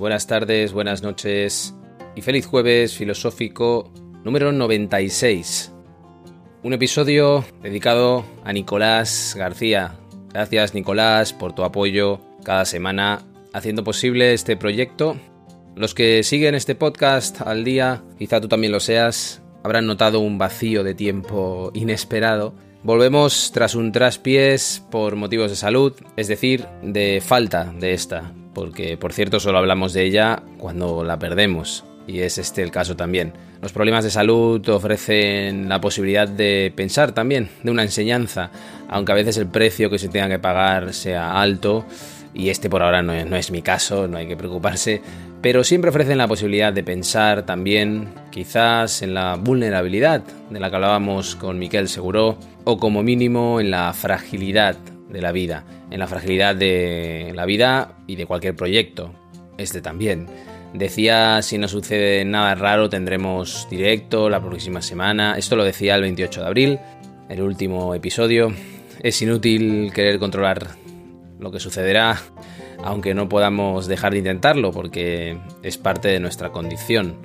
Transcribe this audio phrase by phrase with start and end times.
[0.00, 1.74] Buenas tardes, buenas noches
[2.16, 3.92] y feliz jueves filosófico
[4.24, 5.74] número 96.
[6.62, 9.98] Un episodio dedicado a Nicolás García.
[10.32, 13.20] Gracias Nicolás por tu apoyo cada semana
[13.52, 15.18] haciendo posible este proyecto.
[15.76, 20.38] Los que siguen este podcast al día, quizá tú también lo seas, habrán notado un
[20.38, 22.54] vacío de tiempo inesperado.
[22.82, 28.96] Volvemos tras un traspiés por motivos de salud, es decir, de falta de esta, porque
[28.96, 33.32] por cierto solo hablamos de ella cuando la perdemos, y es este el caso también.
[33.62, 38.50] Los problemas de salud ofrecen la posibilidad de pensar también, de una enseñanza,
[38.88, 41.84] aunque a veces el precio que se tenga que pagar sea alto,
[42.32, 45.02] y este por ahora no es, no es mi caso, no hay que preocuparse,
[45.42, 50.76] pero siempre ofrecen la posibilidad de pensar también quizás en la vulnerabilidad de la que
[50.76, 54.76] hablábamos con Miquel Seguro, o como mínimo en la fragilidad
[55.10, 59.12] de la vida, en la fragilidad de la vida y de cualquier proyecto,
[59.58, 60.26] este también.
[60.72, 65.36] Decía, si no sucede nada raro, tendremos directo la próxima semana.
[65.36, 66.78] Esto lo decía el 28 de abril,
[67.28, 68.52] el último episodio.
[69.02, 70.68] Es inútil querer controlar
[71.40, 72.20] lo que sucederá,
[72.84, 77.16] aunque no podamos dejar de intentarlo, porque es parte de nuestra condición.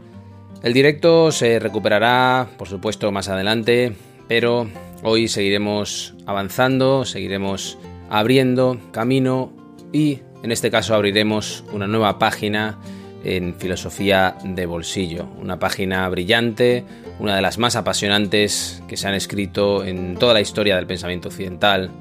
[0.63, 3.95] El directo se recuperará, por supuesto, más adelante,
[4.27, 4.67] pero
[5.05, 7.77] hoy seguiremos avanzando, seguiremos
[8.09, 9.53] abriendo camino
[9.93, 12.79] y en este caso abriremos una nueva página
[13.23, 16.83] en filosofía de bolsillo, una página brillante,
[17.19, 21.29] una de las más apasionantes que se han escrito en toda la historia del pensamiento
[21.29, 21.91] occidental,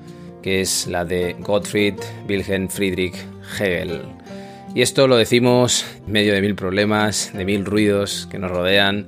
[0.42, 3.16] que es la de Gottfried Wilhelm Friedrich
[3.58, 4.00] Hegel.
[4.74, 9.06] Y esto lo decimos en medio de mil problemas, de mil ruidos que nos rodean,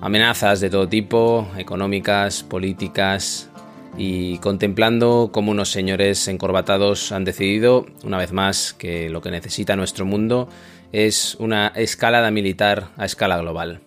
[0.00, 3.50] amenazas de todo tipo, económicas, políticas,
[3.98, 9.76] y contemplando cómo unos señores encorbatados han decidido, una vez más, que lo que necesita
[9.76, 10.48] nuestro mundo
[10.92, 13.80] es una escalada militar a escala global.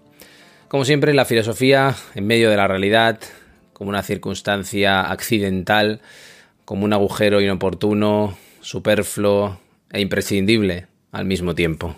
[0.68, 3.20] Como siempre, la filosofía, en medio de la realidad,
[3.74, 6.02] como una circunstancia accidental,
[6.66, 9.60] como un agujero inoportuno, superfluo
[9.92, 11.96] e imprescindible al mismo tiempo.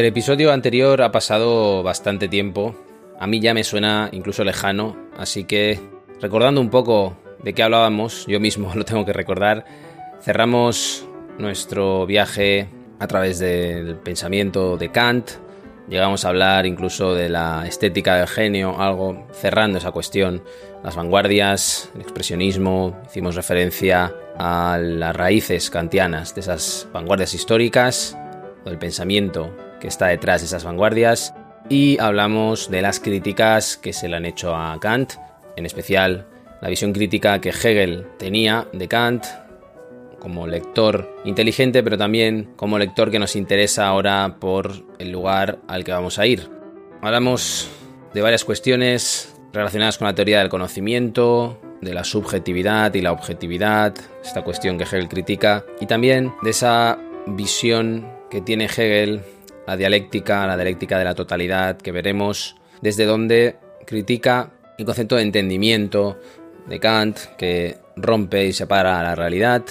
[0.00, 2.74] Del episodio anterior ha pasado bastante tiempo.
[3.18, 5.78] A mí ya me suena incluso lejano, así que
[6.22, 9.66] recordando un poco de qué hablábamos, yo mismo lo tengo que recordar,
[10.22, 11.06] cerramos
[11.36, 12.66] nuestro viaje
[12.98, 15.32] a través del pensamiento de Kant,
[15.86, 20.42] llegamos a hablar incluso de la estética del genio, algo cerrando esa cuestión,
[20.82, 28.16] las vanguardias, el expresionismo, hicimos referencia a las raíces kantianas de esas vanguardias históricas,
[28.64, 31.34] del pensamiento que está detrás de esas vanguardias
[31.68, 35.14] y hablamos de las críticas que se le han hecho a Kant,
[35.56, 36.26] en especial
[36.60, 39.24] la visión crítica que Hegel tenía de Kant
[40.18, 45.82] como lector inteligente, pero también como lector que nos interesa ahora por el lugar al
[45.82, 46.48] que vamos a ir.
[47.00, 47.68] Hablamos
[48.12, 53.94] de varias cuestiones relacionadas con la teoría del conocimiento, de la subjetividad y la objetividad,
[54.22, 59.22] esta cuestión que Hegel critica, y también de esa visión que tiene Hegel
[59.70, 63.54] la dialéctica, la dialéctica de la totalidad, que veremos desde donde
[63.86, 66.18] critica el concepto de entendimiento
[66.66, 69.62] de Kant, que rompe y separa la realidad,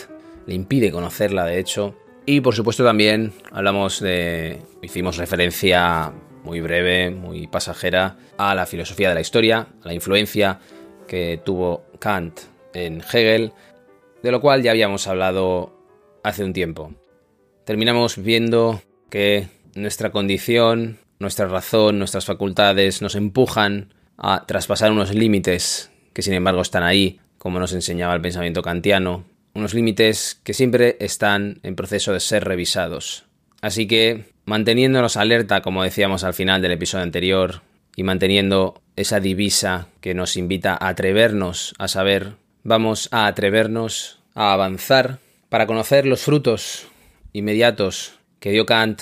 [0.45, 6.13] le impide conocerla de hecho, y por supuesto también hablamos de, hicimos referencia
[6.45, 10.61] muy breve, muy pasajera, a la filosofía de la historia, a la influencia
[11.09, 12.39] que tuvo Kant
[12.73, 13.51] en Hegel,
[14.23, 15.73] de lo cual ya habíamos hablado
[16.23, 16.93] hace un tiempo.
[17.65, 25.91] Terminamos viendo que nuestra condición, nuestra razón, nuestras facultades nos empujan a traspasar unos límites
[26.13, 30.97] que sin embargo están ahí, como nos enseñaba el pensamiento kantiano, unos límites que siempre
[30.99, 33.25] están en proceso de ser revisados,
[33.61, 37.61] Así que, manteniéndonos alerta, como decíamos al final del episodio anterior,
[37.95, 42.33] y manteniendo esa divisa que nos invita a atrevernos a saber,
[42.63, 46.87] vamos a atrevernos a avanzar para conocer los frutos
[47.33, 49.01] inmediatos que dio Kant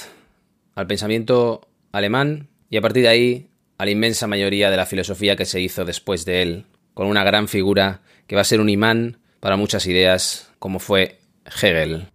[0.78, 5.36] al pensamiento alemán y a partir de ahí a la inmensa mayoría de la filosofía
[5.36, 8.70] que se hizo después de él, con una gran figura que va a ser un
[8.70, 12.10] imán para muchas ideas como fue Hegel.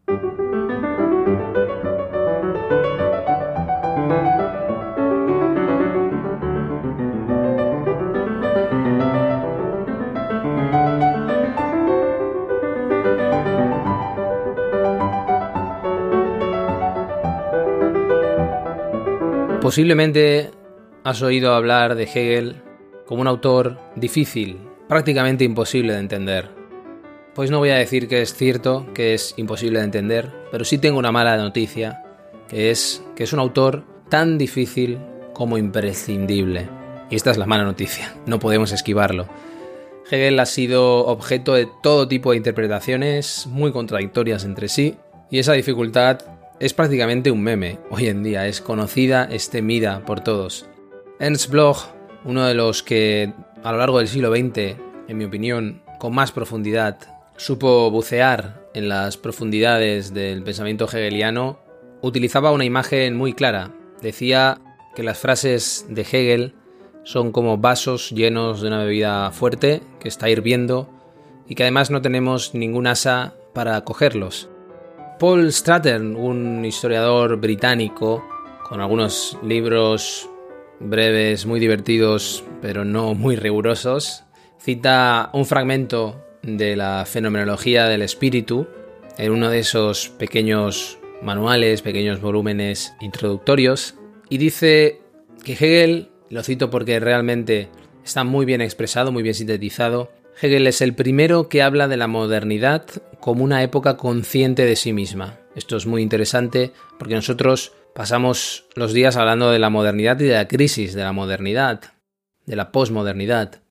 [19.62, 20.50] Posiblemente
[21.04, 22.60] has oído hablar de Hegel
[23.06, 26.50] como un autor difícil, prácticamente imposible de entender.
[27.32, 30.78] Pues no voy a decir que es cierto que es imposible de entender, pero sí
[30.78, 32.02] tengo una mala noticia,
[32.48, 34.98] que es que es un autor tan difícil
[35.32, 36.68] como imprescindible.
[37.08, 39.28] Y esta es la mala noticia, no podemos esquivarlo.
[40.10, 44.96] Hegel ha sido objeto de todo tipo de interpretaciones muy contradictorias entre sí,
[45.30, 46.18] y esa dificultad
[46.62, 50.68] es prácticamente un meme hoy en día, es conocida, es temida por todos.
[51.18, 51.88] Ernst Bloch,
[52.24, 53.32] uno de los que
[53.64, 54.76] a lo largo del siglo XX,
[55.08, 56.98] en mi opinión, con más profundidad,
[57.36, 61.58] supo bucear en las profundidades del pensamiento hegeliano,
[62.00, 63.72] utilizaba una imagen muy clara.
[64.00, 64.60] Decía
[64.94, 66.54] que las frases de Hegel
[67.02, 70.88] son como vasos llenos de una bebida fuerte que está hirviendo
[71.48, 74.48] y que además no tenemos ningún asa para cogerlos.
[75.22, 78.28] Paul Stratton, un historiador británico
[78.68, 80.28] con algunos libros
[80.80, 84.24] breves, muy divertidos, pero no muy rigurosos,
[84.58, 88.66] cita un fragmento de la fenomenología del espíritu
[89.16, 93.94] en uno de esos pequeños manuales, pequeños volúmenes introductorios,
[94.28, 95.02] y dice
[95.44, 97.68] que Hegel, lo cito porque realmente
[98.04, 100.10] está muy bien expresado, muy bien sintetizado,
[100.40, 102.86] Hegel es el primero que habla de la modernidad
[103.22, 105.38] como una época consciente de sí misma.
[105.54, 110.34] Esto es muy interesante porque nosotros pasamos los días hablando de la modernidad y de
[110.34, 111.80] la crisis de la modernidad,
[112.46, 113.62] de la posmodernidad.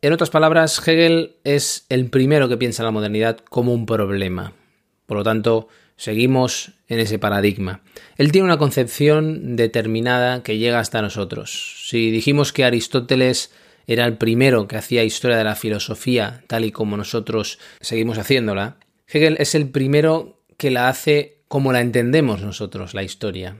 [0.00, 4.52] En otras palabras, Hegel es el primero que piensa la modernidad como un problema.
[5.06, 5.66] Por lo tanto,
[5.96, 7.82] seguimos en ese paradigma.
[8.16, 11.82] Él tiene una concepción determinada que llega hasta nosotros.
[11.84, 13.50] Si dijimos que Aristóteles
[13.88, 18.76] era el primero que hacía historia de la filosofía tal y como nosotros seguimos haciéndola,
[19.12, 23.56] Hegel es el primero que la hace como la entendemos nosotros, la historia.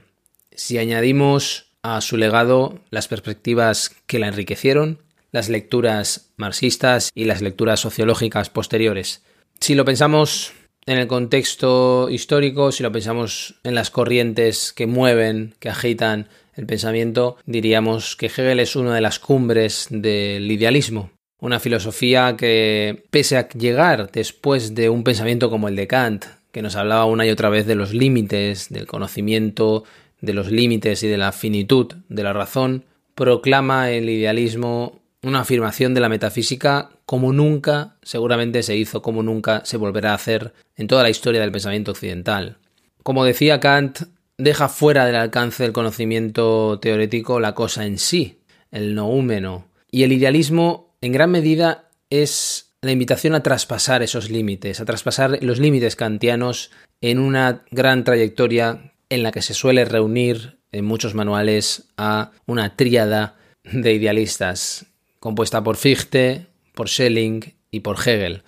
[0.53, 4.99] Si añadimos a su legado las perspectivas que la enriquecieron,
[5.31, 9.23] las lecturas marxistas y las lecturas sociológicas posteriores.
[9.59, 10.53] Si lo pensamos
[10.85, 16.65] en el contexto histórico, si lo pensamos en las corrientes que mueven, que agitan el
[16.65, 21.11] pensamiento, diríamos que Hegel es una de las cumbres del idealismo.
[21.41, 26.23] Una filosofía que, pese a llegar después de un pensamiento como el de Kant,
[26.53, 29.83] que nos hablaba una y otra vez de los límites, del conocimiento,
[30.21, 32.85] de los límites y de la finitud de la razón,
[33.15, 39.61] proclama el idealismo una afirmación de la metafísica como nunca seguramente se hizo, como nunca
[39.65, 42.57] se volverá a hacer en toda la historia del pensamiento occidental.
[43.03, 44.01] Como decía Kant,
[44.37, 48.39] deja fuera del alcance del conocimiento teórico la cosa en sí,
[48.71, 49.65] el noúmeno.
[49.91, 55.39] Y el idealismo, en gran medida, es la invitación a traspasar esos límites, a traspasar
[55.41, 61.15] los límites kantianos en una gran trayectoria en la que se suele reunir en muchos
[61.15, 64.85] manuales a una tríada de idealistas,
[65.19, 68.43] compuesta por Fichte, por Schelling y por Hegel.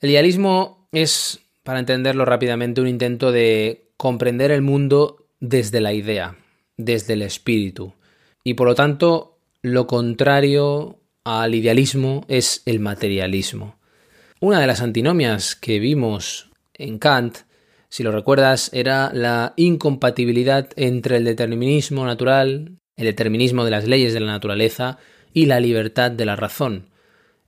[0.00, 6.36] El idealismo es, para entenderlo rápidamente, un intento de comprender el mundo desde la idea,
[6.76, 7.94] desde el espíritu.
[8.44, 13.74] Y por lo tanto, lo contrario al idealismo es el materialismo.
[14.38, 17.38] Una de las antinomias que vimos en Kant,
[17.88, 24.14] si lo recuerdas, era la incompatibilidad entre el determinismo natural, el determinismo de las leyes
[24.14, 24.98] de la naturaleza
[25.34, 26.90] y la libertad de la razón.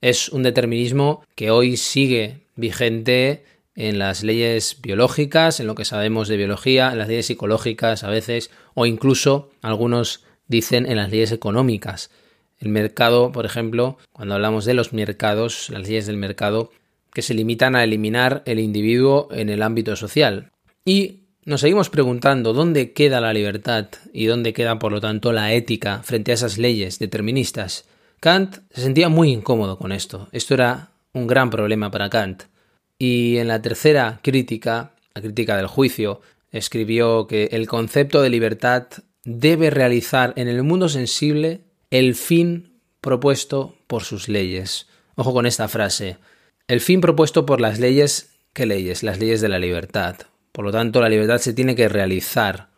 [0.01, 3.45] Es un determinismo que hoy sigue vigente
[3.75, 8.09] en las leyes biológicas, en lo que sabemos de biología, en las leyes psicológicas a
[8.09, 12.11] veces, o incluso algunos dicen en las leyes económicas.
[12.59, 16.71] El mercado, por ejemplo, cuando hablamos de los mercados, las leyes del mercado,
[17.13, 20.51] que se limitan a eliminar el individuo en el ámbito social.
[20.85, 25.53] Y nos seguimos preguntando dónde queda la libertad y dónde queda, por lo tanto, la
[25.53, 27.85] ética frente a esas leyes deterministas.
[28.19, 30.27] Kant se sentía muy incómodo con esto.
[30.31, 32.43] Esto era un gran problema para Kant.
[32.97, 38.87] Y en la tercera crítica, la crítica del juicio, escribió que el concepto de libertad
[39.23, 44.87] debe realizar en el mundo sensible el fin propuesto por sus leyes.
[45.15, 46.17] Ojo con esta frase.
[46.67, 49.01] El fin propuesto por las leyes, ¿qué leyes?
[49.01, 50.17] Las leyes de la libertad.
[50.51, 52.69] Por lo tanto, la libertad se tiene que realizar,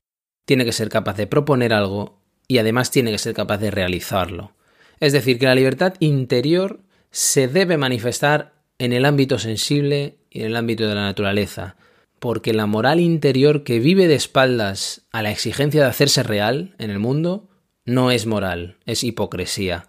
[0.46, 4.54] tiene que ser capaz de proponer algo y además tiene que ser capaz de realizarlo.
[5.00, 10.48] Es decir, que la libertad interior se debe manifestar en el ámbito sensible y en
[10.48, 11.76] el ámbito de la naturaleza,
[12.20, 16.92] porque la moral interior que vive de espaldas a la exigencia de hacerse real en
[16.92, 17.51] el mundo
[17.92, 19.88] no es moral, es hipocresía.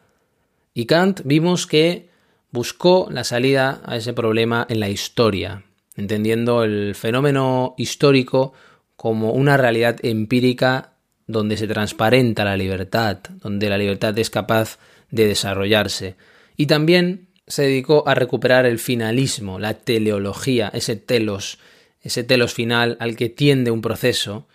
[0.74, 2.08] Y Kant vimos que
[2.50, 5.64] buscó la salida a ese problema en la historia,
[5.96, 8.52] entendiendo el fenómeno histórico
[8.96, 10.92] como una realidad empírica
[11.26, 14.78] donde se transparenta la libertad, donde la libertad es capaz
[15.10, 16.16] de desarrollarse.
[16.56, 21.58] Y también se dedicó a recuperar el finalismo, la teleología, ese telos,
[22.00, 24.46] ese telos final al que tiende un proceso,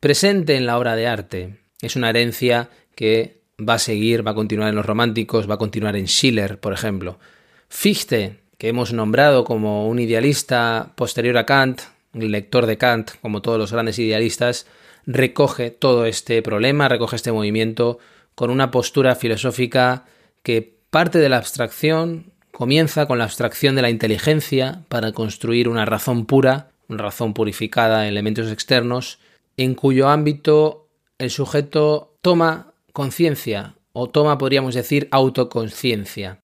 [0.00, 1.63] presente en la obra de arte.
[1.80, 5.58] Es una herencia que va a seguir, va a continuar en los románticos, va a
[5.58, 7.18] continuar en Schiller, por ejemplo.
[7.68, 13.42] Fichte, que hemos nombrado como un idealista posterior a Kant, un lector de Kant, como
[13.42, 14.66] todos los grandes idealistas,
[15.06, 17.98] recoge todo este problema, recoge este movimiento
[18.34, 20.04] con una postura filosófica
[20.42, 25.84] que parte de la abstracción, comienza con la abstracción de la inteligencia para construir una
[25.84, 29.18] razón pura, una razón purificada en elementos externos,
[29.56, 30.83] en cuyo ámbito
[31.24, 36.40] el sujeto toma conciencia o toma, podríamos decir, autoconciencia.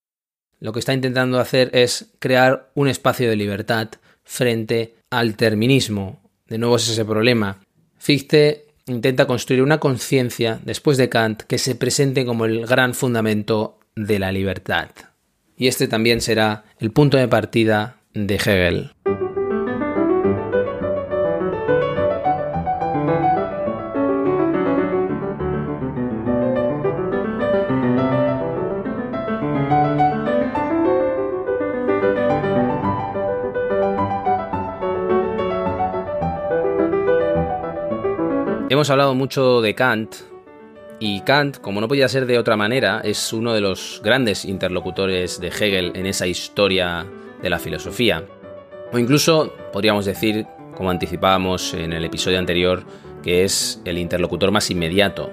[0.58, 3.88] Lo que está intentando hacer es crear un espacio de libertad
[4.24, 6.20] frente al terminismo.
[6.46, 7.60] De nuevo es ese problema.
[7.98, 13.78] Fichte intenta construir una conciencia, después de Kant, que se presente como el gran fundamento
[13.94, 14.90] de la libertad.
[15.56, 18.90] Y este también será el punto de partida de Hegel.
[38.80, 40.14] Hemos hablado mucho de Kant
[41.00, 45.38] y Kant, como no podía ser de otra manera, es uno de los grandes interlocutores
[45.38, 47.06] de Hegel en esa historia
[47.42, 48.24] de la filosofía.
[48.90, 52.82] O incluso podríamos decir, como anticipábamos en el episodio anterior,
[53.22, 55.30] que es el interlocutor más inmediato.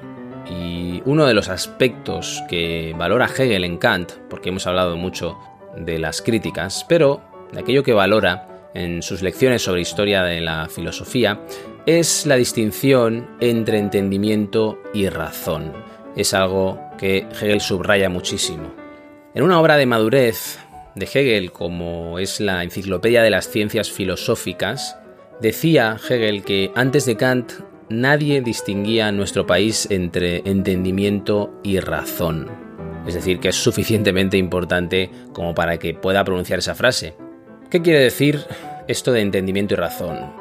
[0.52, 5.38] Y uno de los aspectos que valora Hegel en Kant, porque hemos hablado mucho
[5.74, 7.22] de las críticas, pero
[7.54, 11.42] de aquello que valora en sus lecciones sobre historia de la filosofía,
[11.86, 15.74] es la distinción entre entendimiento y razón.
[16.16, 18.74] Es algo que Hegel subraya muchísimo.
[19.34, 20.60] En una obra de madurez
[20.96, 24.98] de Hegel, como es la Enciclopedia de las Ciencias Filosóficas,
[25.40, 27.54] decía Hegel que antes de Kant
[27.90, 32.50] nadie distinguía nuestro país entre entendimiento y razón.
[33.08, 37.16] Es decir, que es suficientemente importante como para que pueda pronunciar esa frase.
[37.70, 38.46] ¿Qué quiere decir
[38.88, 40.34] esto de entendimiento y razón?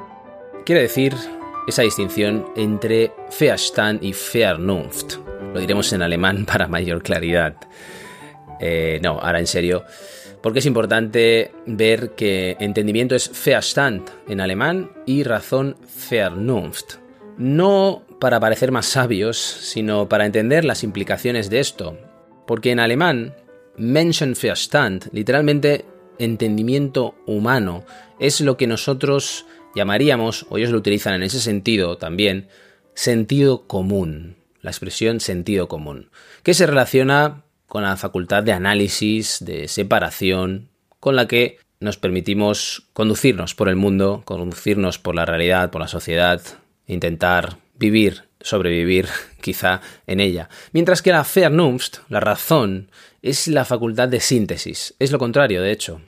[0.64, 1.12] Quiere decir
[1.66, 5.16] esa distinción entre Verstand y Vernunft.
[5.52, 7.56] Lo diremos en alemán para mayor claridad.
[8.61, 9.85] Eh, no, ahora en serio.
[10.40, 15.76] Porque es importante ver que entendimiento es Verstand en alemán y razón
[16.09, 16.99] Vernunft.
[17.38, 21.99] No para parecer más sabios, sino para entender las implicaciones de esto.
[22.47, 23.35] Porque en alemán,
[23.76, 25.85] Menschenverstand, literalmente
[26.18, 27.85] entendimiento humano,
[28.18, 32.49] es lo que nosotros llamaríamos, o ellos lo utilizan en ese sentido también,
[32.94, 36.11] sentido común, la expresión sentido común,
[36.42, 40.68] que se relaciona con la facultad de análisis, de separación,
[40.99, 45.88] con la que nos permitimos conducirnos por el mundo, conducirnos por la realidad, por la
[45.88, 46.40] sociedad,
[46.87, 49.08] intentar vivir, sobrevivir
[49.40, 50.49] quizá en ella.
[50.73, 52.90] Mientras que la Vernunft, la razón,
[53.26, 56.00] es la facultad de síntesis, es lo contrario, de hecho.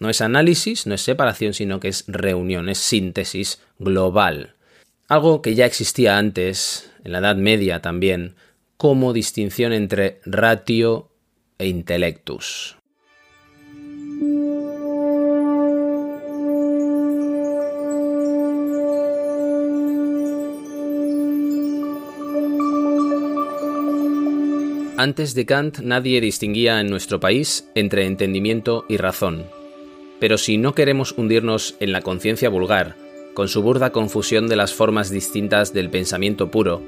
[0.00, 4.54] No es análisis, no es separación, sino que es reunión, es síntesis global.
[5.06, 8.36] Algo que ya existía antes, en la Edad Media también,
[8.78, 11.10] como distinción entre ratio
[11.58, 12.76] e intellectus.
[25.02, 29.46] Antes de Kant nadie distinguía en nuestro país entre entendimiento y razón.
[30.20, 32.94] Pero si no queremos hundirnos en la conciencia vulgar,
[33.34, 36.82] con su burda confusión de las formas distintas del pensamiento puro,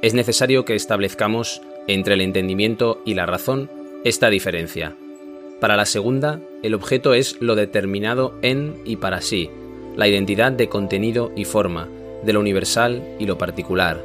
[0.00, 3.70] es necesario que establezcamos entre el entendimiento y la razón
[4.02, 4.96] esta diferencia.
[5.60, 9.50] Para la segunda, el objeto es lo determinado en y para sí,
[9.94, 11.86] la identidad de contenido y forma,
[12.24, 14.02] de lo universal y lo particular,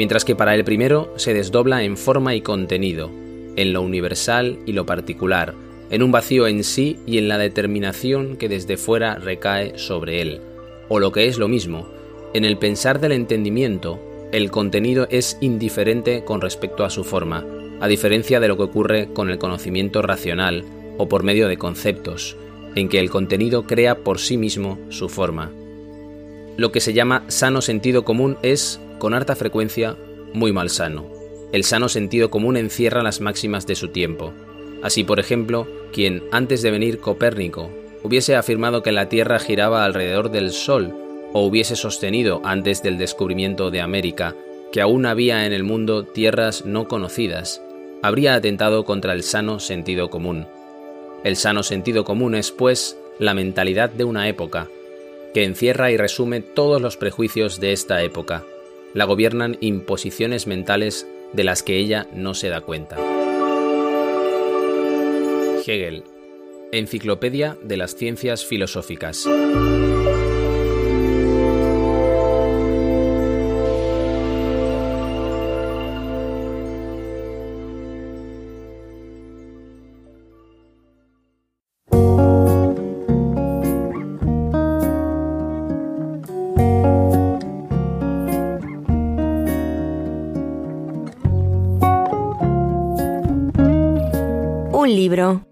[0.00, 3.10] mientras que para el primero se desdobla en forma y contenido,
[3.56, 5.52] en lo universal y lo particular,
[5.90, 10.40] en un vacío en sí y en la determinación que desde fuera recae sobre él,
[10.88, 11.86] o lo que es lo mismo,
[12.32, 14.00] en el pensar del entendimiento,
[14.32, 17.44] el contenido es indiferente con respecto a su forma,
[17.82, 20.64] a diferencia de lo que ocurre con el conocimiento racional
[20.96, 22.38] o por medio de conceptos,
[22.74, 25.50] en que el contenido crea por sí mismo su forma.
[26.56, 29.96] Lo que se llama sano sentido común es, con harta frecuencia,
[30.32, 31.10] muy malsano.
[31.50, 34.32] El sano sentido común encierra las máximas de su tiempo.
[34.82, 37.68] Así, por ejemplo, quien antes de venir Copérnico
[38.04, 40.94] hubiese afirmado que la Tierra giraba alrededor del Sol
[41.32, 44.36] o hubiese sostenido antes del descubrimiento de América
[44.72, 47.60] que aún había en el mundo tierras no conocidas,
[48.02, 50.46] habría atentado contra el sano sentido común.
[51.24, 54.68] El sano sentido común es, pues, la mentalidad de una época,
[55.34, 58.44] que encierra y resume todos los prejuicios de esta época.
[58.92, 62.96] La gobiernan imposiciones mentales de las que ella no se da cuenta.
[65.66, 66.02] Hegel,
[66.72, 69.28] Enciclopedia de las Ciencias Filosóficas.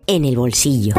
[0.08, 0.94] En el bolsillo.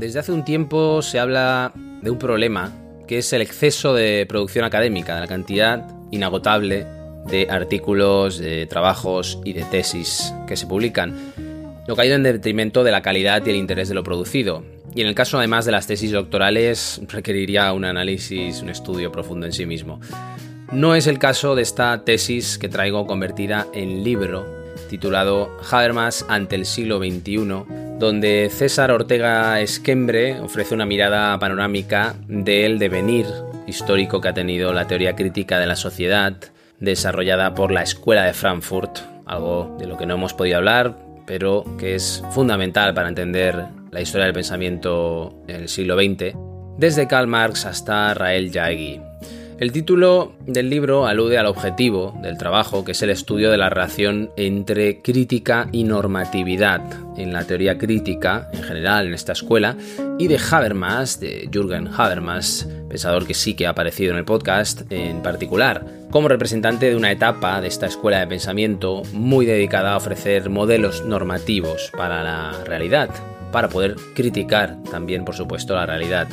[0.00, 1.72] Desde hace un tiempo se habla
[2.02, 2.72] de un problema
[3.06, 6.86] que es el exceso de producción académica, de la cantidad inagotable
[7.26, 11.14] de artículos, de trabajos y de tesis que se publican
[11.86, 14.73] lo que ha ido en detrimento de la calidad y el interés de lo producido.
[14.94, 19.46] Y en el caso además de las tesis doctorales requeriría un análisis, un estudio profundo
[19.46, 20.00] en sí mismo.
[20.72, 24.46] No es el caso de esta tesis que traigo convertida en libro
[24.88, 32.78] titulado Habermas ante el siglo XXI, donde César Ortega Esquembre ofrece una mirada panorámica del
[32.78, 33.26] devenir
[33.66, 36.36] histórico que ha tenido la teoría crítica de la sociedad
[36.80, 41.64] desarrollada por la Escuela de Frankfurt, algo de lo que no hemos podido hablar pero
[41.78, 46.36] que es fundamental para entender la historia del pensamiento en el siglo XX,
[46.76, 49.00] desde Karl Marx hasta Rael Jaegui.
[49.60, 53.70] El título del libro alude al objetivo del trabajo, que es el estudio de la
[53.70, 56.82] relación entre crítica y normatividad
[57.16, 59.76] en la teoría crítica en general en esta escuela
[60.18, 64.90] y de Habermas, de Jürgen Habermas, pensador que sí que ha aparecido en el podcast
[64.90, 69.98] en particular, como representante de una etapa de esta escuela de pensamiento muy dedicada a
[69.98, 73.10] ofrecer modelos normativos para la realidad,
[73.54, 76.26] para poder criticar también, por supuesto, la realidad.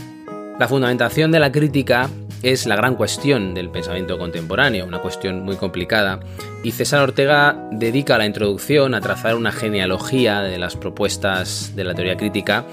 [0.57, 2.09] La fundamentación de la crítica
[2.41, 6.19] es la gran cuestión del pensamiento contemporáneo, una cuestión muy complicada,
[6.63, 11.93] y César Ortega dedica la introducción a trazar una genealogía de las propuestas de la
[11.93, 12.65] teoría crítica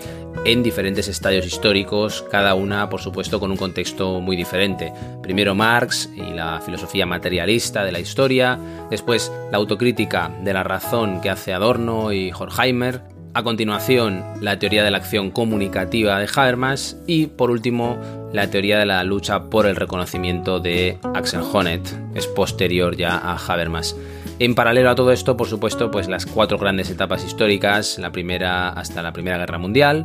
[0.47, 4.95] en diferentes estadios históricos, cada una por supuesto con un contexto muy diferente.
[5.23, 8.59] Primero Marx y la filosofía materialista de la historia,
[8.89, 14.83] después la autocrítica de la razón que hace Adorno y Horkheimer, a continuación, la teoría
[14.83, 17.99] de la acción comunicativa de Habermas y, por último,
[18.33, 23.37] la teoría de la lucha por el reconocimiento de Axel Honneth, es posterior ya a
[23.37, 23.97] Habermas.
[24.39, 28.71] En paralelo a todo esto, por supuesto, pues las cuatro grandes etapas históricas, la primera
[28.71, 30.05] hasta la Primera Guerra Mundial,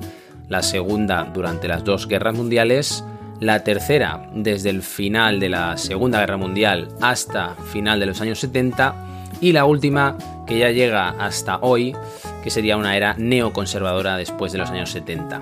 [0.49, 3.03] la segunda durante las dos guerras mundiales,
[3.39, 8.39] la tercera desde el final de la Segunda Guerra Mundial hasta final de los años
[8.39, 8.95] 70
[9.41, 11.95] y la última que ya llega hasta hoy
[12.43, 15.41] que sería una era neoconservadora después de los años 70.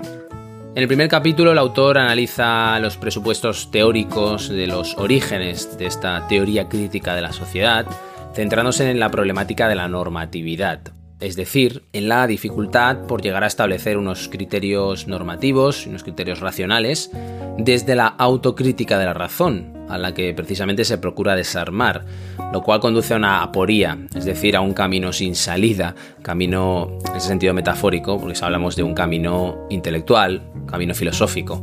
[0.74, 6.26] En el primer capítulo el autor analiza los presupuestos teóricos de los orígenes de esta
[6.28, 7.84] teoría crítica de la sociedad,
[8.32, 10.80] centrándose en la problemática de la normatividad,
[11.22, 17.10] es decir, en la dificultad por llegar a establecer unos criterios normativos, unos criterios racionales,
[17.58, 22.04] desde la autocrítica de la razón, a la que precisamente se procura desarmar,
[22.52, 27.16] lo cual conduce a una aporía, es decir, a un camino sin salida, camino en
[27.16, 31.62] ese sentido metafórico, porque hablamos de un camino intelectual, camino filosófico.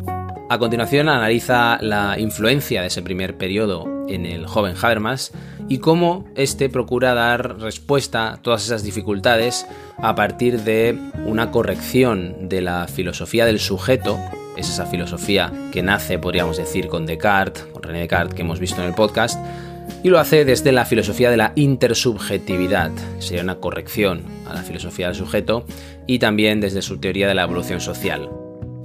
[0.51, 5.31] A continuación analiza la influencia de ese primer periodo en el joven Habermas
[5.69, 9.65] y cómo éste procura dar respuesta a todas esas dificultades
[9.97, 14.17] a partir de una corrección de la filosofía del sujeto
[14.59, 18.81] es esa filosofía que nace, podríamos decir, con Descartes, con René Descartes, que hemos visto
[18.81, 19.39] en el podcast,
[20.03, 25.07] y lo hace desde la filosofía de la intersubjetividad, sería una corrección a la filosofía
[25.07, 25.65] del sujeto,
[26.07, 28.29] y también desde su teoría de la evolución social.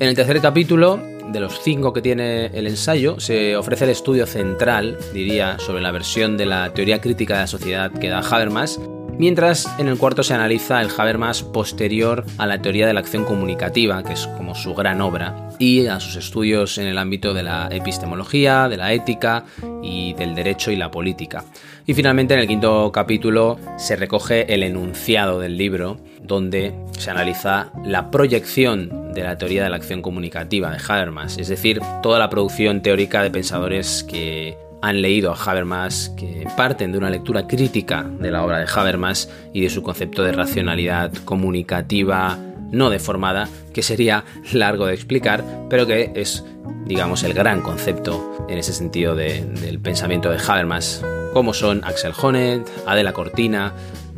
[0.01, 1.01] En el tercer capítulo,
[1.35, 5.91] de los cinco que tiene el ensayo, se ofrece el estudio central, diría, sobre la
[5.91, 8.81] versión de la teoría crítica de la sociedad que da Habermas,
[9.19, 13.25] mientras en el cuarto se analiza el Habermas posterior a la teoría de la acción
[13.25, 17.43] comunicativa, que es como su gran obra, y a sus estudios en el ámbito de
[17.43, 19.45] la epistemología, de la ética
[19.83, 21.45] y del derecho y la política.
[21.85, 27.71] Y finalmente en el quinto capítulo se recoge el enunciado del libro, donde se analiza
[27.85, 32.31] la proyección de la teoría de la acción comunicativa de Habermas, es decir, toda la
[32.31, 38.03] producción teórica de pensadores que han leído a Habermas, que parten de una lectura crítica
[38.03, 42.39] de la obra de Habermas y de su concepto de racionalidad comunicativa
[42.71, 46.45] no deformada, que sería largo de explicar, pero que es,
[46.87, 52.69] digamos, el gran concepto en ese sentido del pensamiento de Habermas, como son Axel Honneth,
[52.87, 53.73] Adela Cortina,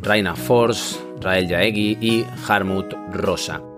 [0.06, 3.75] Raina Force, Rael Jaegui y Harmut Rosa.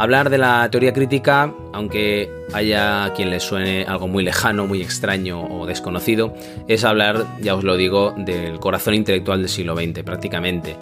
[0.00, 5.44] Hablar de la teoría crítica, aunque haya quien le suene algo muy lejano, muy extraño
[5.44, 6.34] o desconocido,
[6.68, 10.76] es hablar, ya os lo digo, del corazón intelectual del siglo XX, prácticamente.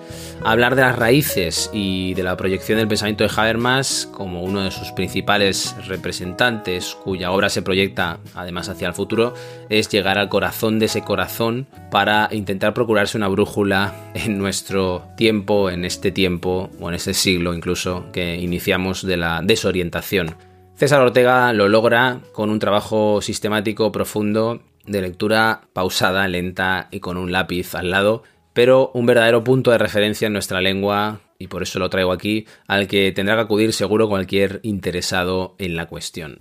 [0.45, 4.71] Hablar de las raíces y de la proyección del pensamiento de Habermas como uno de
[4.71, 9.35] sus principales representantes, cuya obra se proyecta además hacia el futuro,
[9.69, 15.71] es llegar al corazón de ese corazón para intentar procurarse una brújula en nuestro tiempo,
[15.71, 20.37] en este tiempo o en este siglo incluso que iniciamos de la desorientación.
[20.77, 27.17] César Ortega lo logra con un trabajo sistemático, profundo, de lectura pausada, lenta y con
[27.17, 31.63] un lápiz al lado, pero un verdadero punto de referencia en nuestra lengua, y por
[31.63, 36.41] eso lo traigo aquí, al que tendrá que acudir seguro cualquier interesado en la cuestión.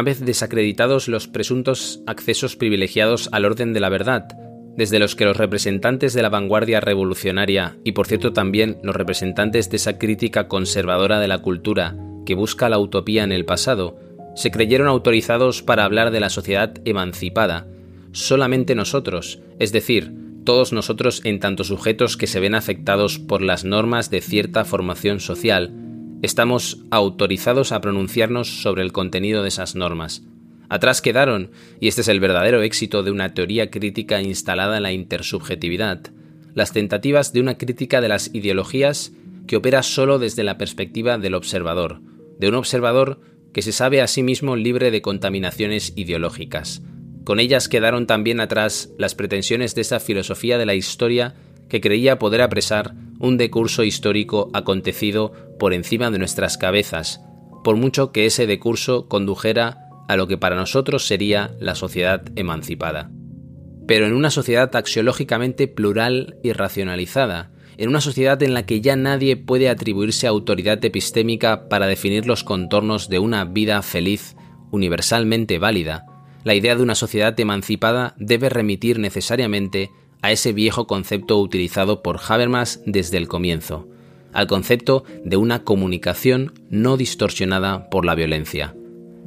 [0.00, 4.28] Una vez desacreditados los presuntos accesos privilegiados al orden de la verdad,
[4.74, 9.68] desde los que los representantes de la vanguardia revolucionaria y por cierto también los representantes
[9.68, 13.98] de esa crítica conservadora de la cultura que busca la utopía en el pasado,
[14.34, 17.66] se creyeron autorizados para hablar de la sociedad emancipada,
[18.12, 23.66] solamente nosotros, es decir, todos nosotros en tanto sujetos que se ven afectados por las
[23.66, 25.74] normas de cierta formación social,
[26.22, 30.22] Estamos autorizados a pronunciarnos sobre el contenido de esas normas.
[30.68, 34.92] Atrás quedaron, y este es el verdadero éxito de una teoría crítica instalada en la
[34.92, 36.12] intersubjetividad,
[36.54, 39.12] las tentativas de una crítica de las ideologías
[39.46, 42.02] que opera solo desde la perspectiva del observador,
[42.38, 43.20] de un observador
[43.54, 46.82] que se sabe a sí mismo libre de contaminaciones ideológicas.
[47.24, 51.34] Con ellas quedaron también atrás las pretensiones de esa filosofía de la historia
[51.70, 57.20] que creía poder apresar un decurso histórico acontecido por encima de nuestras cabezas,
[57.62, 63.10] por mucho que ese decurso condujera a lo que para nosotros sería la sociedad emancipada.
[63.86, 68.96] Pero en una sociedad axiológicamente plural y racionalizada, en una sociedad en la que ya
[68.96, 74.36] nadie puede atribuirse autoridad epistémica para definir los contornos de una vida feliz
[74.70, 76.06] universalmente válida,
[76.42, 79.90] la idea de una sociedad emancipada debe remitir necesariamente
[80.22, 83.88] a ese viejo concepto utilizado por Habermas desde el comienzo,
[84.32, 88.74] al concepto de una comunicación no distorsionada por la violencia.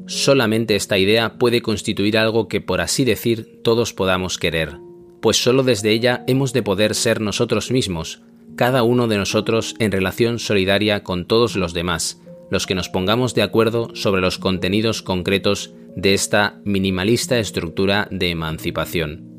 [0.06, 4.78] Solamente esta idea puede constituir algo que, por así decir, todos podamos querer,
[5.22, 8.22] pues solo desde ella hemos de poder ser nosotros mismos,
[8.56, 13.34] cada uno de nosotros en relación solidaria con todos los demás, los que nos pongamos
[13.34, 19.34] de acuerdo sobre los contenidos concretos de esta minimalista estructura de emancipación.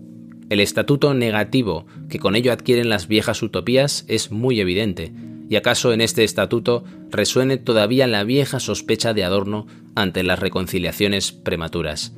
[0.50, 5.12] El estatuto negativo que con ello adquieren las viejas utopías es muy evidente,
[5.48, 11.32] y acaso en este estatuto resuene todavía la vieja sospecha de Adorno ante las reconciliaciones
[11.32, 12.14] prematuras.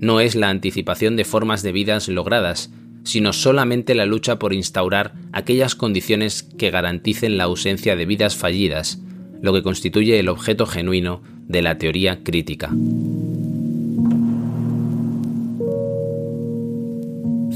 [0.00, 2.70] No es la anticipación de formas de vidas logradas,
[3.04, 8.98] sino solamente la lucha por instaurar aquellas condiciones que garanticen la ausencia de vidas fallidas,
[9.40, 12.70] lo que constituye el objeto genuino de la teoría crítica.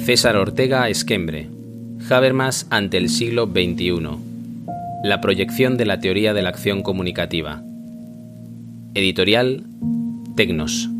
[0.04, 1.50] César Ortega Esquembre.
[2.09, 4.28] Habermas ante el siglo XXI.
[5.05, 7.63] La proyección de la teoría de la acción comunicativa.
[8.95, 9.65] Editorial
[10.35, 10.91] Tecnos.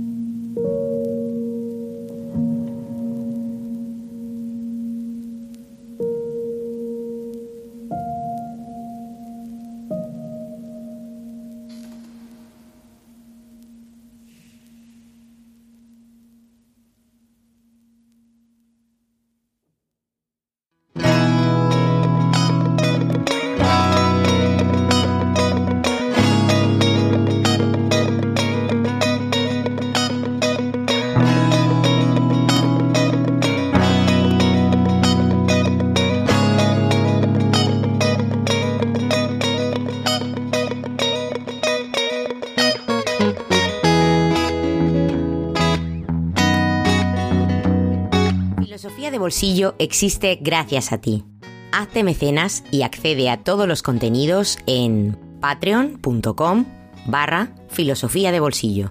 [49.19, 51.25] Bolsillo existe gracias a ti.
[51.73, 56.65] Hazte mecenas y accede a todos los contenidos en patreon.com
[57.07, 58.91] barra filosofía de bolsillo.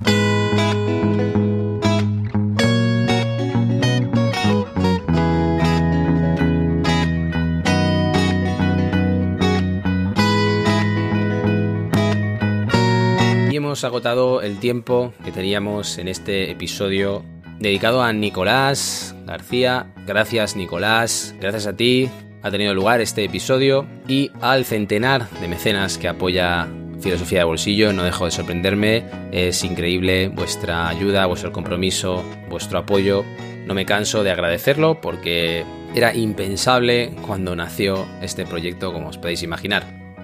[13.83, 17.23] agotado el tiempo que teníamos en este episodio
[17.59, 19.87] dedicado a Nicolás García.
[20.05, 22.09] Gracias Nicolás, gracias a ti
[22.47, 26.67] ha tenido lugar este episodio y al centenar de mecenas que apoya
[27.01, 27.93] Filosofía de Bolsillo.
[27.93, 33.25] No dejo de sorprenderme, es increíble vuestra ayuda, vuestro compromiso, vuestro apoyo.
[33.65, 39.43] No me canso de agradecerlo porque era impensable cuando nació este proyecto, como os podéis
[39.43, 39.83] imaginar.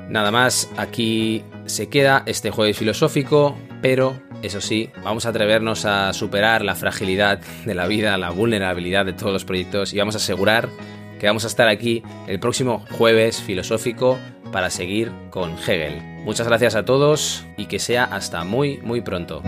[0.10, 6.12] Nada más, aquí se queda este jueves filosófico, pero eso sí, vamos a atrevernos a
[6.12, 10.18] superar la fragilidad de la vida, la vulnerabilidad de todos los proyectos y vamos a
[10.18, 10.68] asegurar
[11.18, 14.20] que vamos a estar aquí el próximo jueves filosófico
[14.52, 16.02] para seguir con Hegel.
[16.26, 19.42] Muchas gracias a todos y que sea hasta muy muy pronto.